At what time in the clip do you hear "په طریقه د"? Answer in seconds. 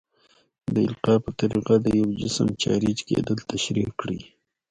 1.25-1.87